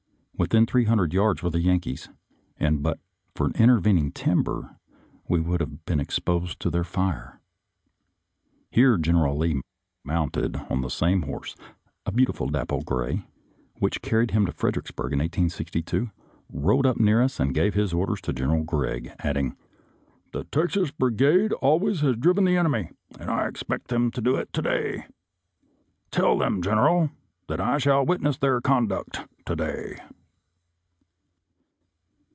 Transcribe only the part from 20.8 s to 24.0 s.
Brigade always has driven the enemy, and I expect